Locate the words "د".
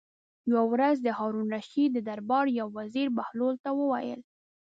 1.01-1.07, 1.93-1.99